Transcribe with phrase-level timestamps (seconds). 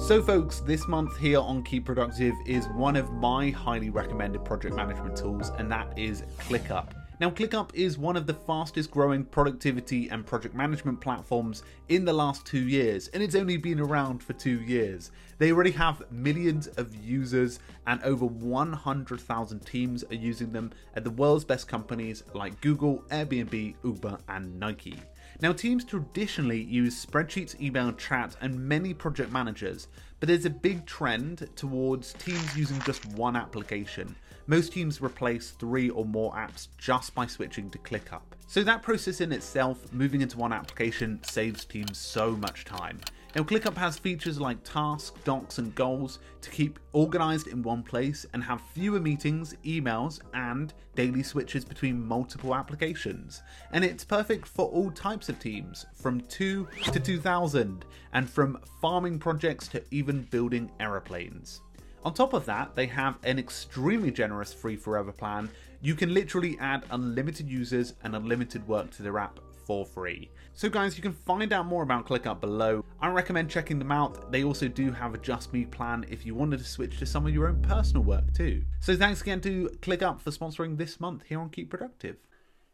[0.00, 4.74] So, folks, this month here on Keep Productive is one of my highly recommended project
[4.74, 6.99] management tools, and that is ClickUp.
[7.20, 12.14] Now, ClickUp is one of the fastest growing productivity and project management platforms in the
[12.14, 15.10] last two years, and it's only been around for two years.
[15.36, 21.10] They already have millions of users, and over 100,000 teams are using them at the
[21.10, 24.98] world's best companies like Google, Airbnb, Uber, and Nike.
[25.42, 29.88] Now, teams traditionally use spreadsheets, email, chat, and many project managers,
[30.20, 34.16] but there's a big trend towards teams using just one application.
[34.50, 38.22] Most teams replace three or more apps just by switching to ClickUp.
[38.48, 42.98] So, that process in itself, moving into one application, saves teams so much time.
[43.36, 48.26] Now, ClickUp has features like tasks, docs, and goals to keep organized in one place
[48.32, 53.44] and have fewer meetings, emails, and daily switches between multiple applications.
[53.70, 59.20] And it's perfect for all types of teams, from 2 to 2000, and from farming
[59.20, 61.60] projects to even building aeroplanes.
[62.02, 65.50] On top of that, they have an extremely generous free forever plan.
[65.82, 70.30] You can literally add unlimited users and unlimited work to their app for free.
[70.54, 72.84] So, guys, you can find out more about ClickUp below.
[73.00, 74.32] I recommend checking them out.
[74.32, 77.26] They also do have a Just Me plan if you wanted to switch to some
[77.26, 78.62] of your own personal work too.
[78.80, 82.16] So, thanks again to ClickUp for sponsoring this month here on Keep Productive.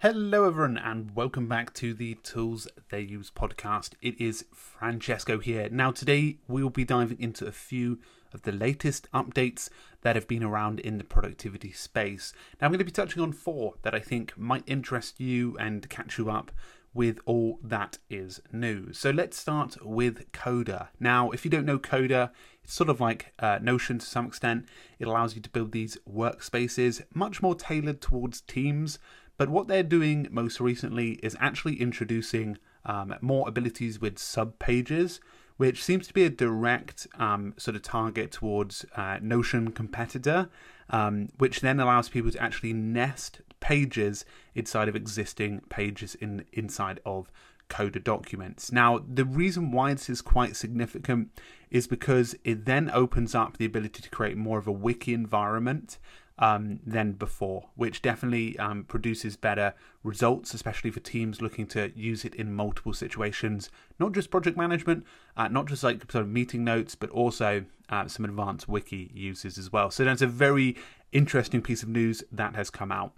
[0.00, 3.94] Hello, everyone, and welcome back to the Tools They Use podcast.
[4.00, 5.68] It is Francesco here.
[5.72, 7.98] Now, today we will be diving into a few
[8.32, 9.68] of the latest updates
[10.02, 12.32] that have been around in the productivity space.
[12.60, 15.90] Now, I'm going to be touching on four that I think might interest you and
[15.90, 16.52] catch you up
[16.94, 18.92] with all that is new.
[18.92, 20.90] So let's start with Coda.
[21.00, 22.30] Now, if you don't know Coda,
[22.62, 24.66] it's sort of like uh, Notion to some extent.
[25.00, 29.00] It allows you to build these workspaces much more tailored towards teams.
[29.38, 35.20] But what they're doing most recently is actually introducing um, more abilities with sub pages
[35.58, 40.48] which seems to be a direct um, sort of target towards uh, Notion competitor,
[40.88, 47.00] um, which then allows people to actually nest pages inside of existing pages in inside
[47.04, 47.30] of
[47.68, 48.72] Coda documents.
[48.72, 51.28] Now, the reason why this is quite significant
[51.70, 55.98] is because it then opens up the ability to create more of a wiki environment
[56.38, 62.24] um, than before, which definitely um, produces better results, especially for teams looking to use
[62.24, 65.04] it in multiple situations, not just project management,
[65.36, 69.58] uh, not just like sort of meeting notes, but also uh, some advanced wiki uses
[69.58, 69.90] as well.
[69.90, 70.76] So that's a very
[71.12, 73.12] interesting piece of news that has come out.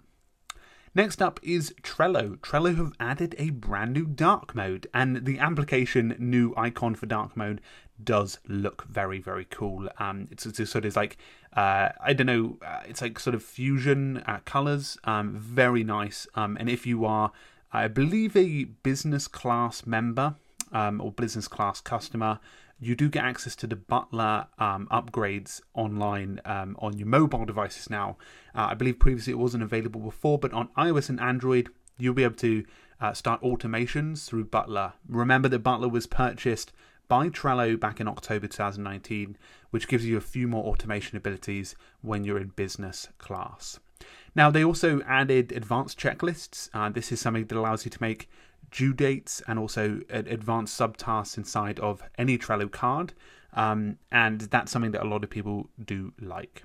[0.93, 2.37] Next up is Trello.
[2.39, 7.37] Trello have added a brand new dark mode, and the application new icon for dark
[7.37, 7.61] mode
[8.03, 9.87] does look very, very cool.
[9.99, 11.17] Um, it's, it's sort of like
[11.53, 16.27] uh, I don't know, uh, it's like sort of fusion uh, colors, um, very nice.
[16.35, 17.31] Um, and if you are,
[17.71, 20.35] I believe, a business class member
[20.71, 22.39] um, or business class customer,
[22.79, 27.89] you do get access to the Butler um, upgrades online um, on your mobile devices
[27.89, 28.17] now.
[28.55, 32.23] Uh, I believe previously it wasn't available before, but on iOS and Android, you'll be
[32.23, 32.65] able to
[32.99, 34.93] uh, start automations through Butler.
[35.07, 36.71] Remember that Butler was purchased
[37.07, 39.37] by Trello back in October 2019,
[39.69, 43.79] which gives you a few more automation abilities when you're in business class.
[44.33, 46.69] Now, they also added advanced checklists.
[46.73, 48.29] Uh, this is something that allows you to make
[48.71, 53.13] due dates and also advanced subtasks inside of any Trello card.
[53.53, 56.63] Um, and that's something that a lot of people do like.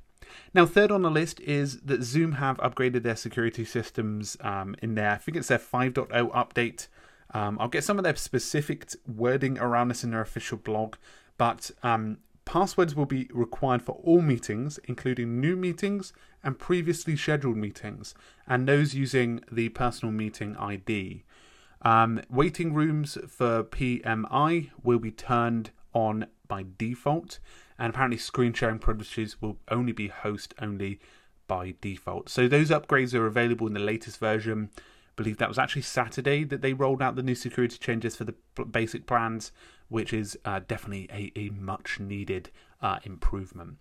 [0.55, 4.95] Now, third on the list is that Zoom have upgraded their security systems um, in
[4.95, 6.89] their, I think it's their 5.0 update.
[7.35, 10.97] Um, I'll get some of their specific wording around this in their official blog,
[11.39, 16.13] but um, passwords will be required for all meetings, including new meetings
[16.43, 18.15] and previously scheduled meetings,
[18.47, 21.25] and those using the personal meeting ID.
[21.83, 27.39] Um, waiting rooms for PMI will be turned on by default,
[27.79, 31.01] and apparently screen sharing privileges will only be host only
[31.47, 32.29] by default.
[32.29, 34.71] So those upgrades are available in the latest version.
[34.77, 34.81] I
[35.17, 38.35] believe that was actually Saturday that they rolled out the new security changes for the
[38.65, 39.53] basic plans,
[39.89, 42.51] which is uh, definitely a, a much needed
[42.83, 43.77] uh, improvement.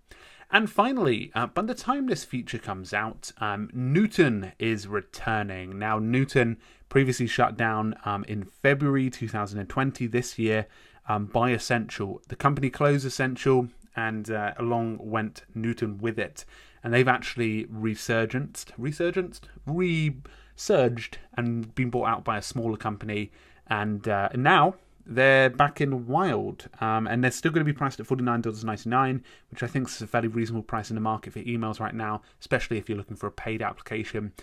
[0.52, 5.80] And finally, uh, by the time this feature comes out, um, Newton is returning.
[5.80, 6.58] Now, Newton
[6.88, 10.68] previously shut down um, in February 2020 this year
[11.10, 12.22] um, by Essential.
[12.28, 16.46] The company closed Essential and uh, along went Newton with it.
[16.84, 23.32] And they've actually resurgenced, resurgenced, resurged and been bought out by a smaller company.
[23.68, 27.78] And, uh, and now they're back in wild um, and they're still going to be
[27.78, 29.22] priced at $49.99
[29.52, 32.22] which i think is a fairly reasonable price in the market for emails right now
[32.40, 34.34] especially if you're looking for a paid application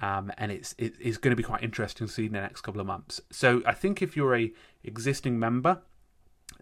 [0.00, 2.60] um, and it's it is going to be quite interesting to see in the next
[2.62, 4.52] couple of months so i think if you're a
[4.84, 5.80] existing member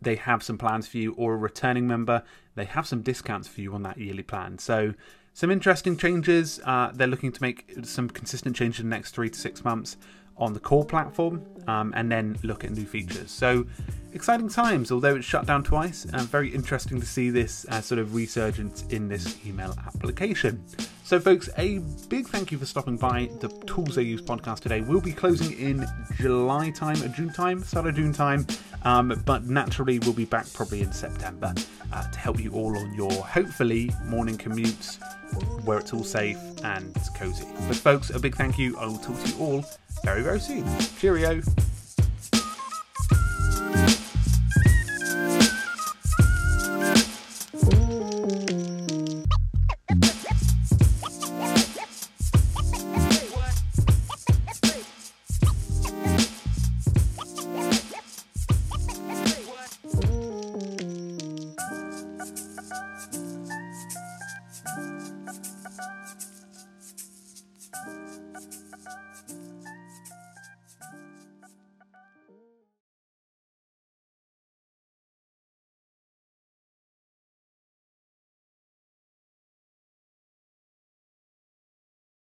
[0.01, 2.23] they have some plans for you, or a returning member,
[2.55, 4.59] they have some discounts for you on that yearly plan.
[4.59, 4.95] So,
[5.33, 6.61] some interesting changes.
[6.65, 9.97] Uh, they're looking to make some consistent changes in the next three to six months
[10.41, 13.31] on the core platform um, and then look at new features.
[13.31, 13.67] So,
[14.13, 16.07] exciting times, although it's shut down twice.
[16.13, 20.65] Uh, very interesting to see this uh, sort of resurgence in this email application.
[21.05, 21.79] So, folks, a
[22.09, 24.81] big thank you for stopping by the Tools I Use podcast today.
[24.81, 25.87] We'll be closing in
[26.17, 28.47] July time, June time, start of June time,
[28.85, 31.53] um, but naturally we'll be back probably in September
[31.93, 34.99] uh, to help you all on your hopefully morning commutes
[35.65, 37.47] where it's all safe and cozy.
[37.67, 38.77] But, folks, a big thank you.
[38.79, 39.65] I will talk to you all
[40.05, 40.65] very, very soon.
[40.99, 41.43] Cheerio.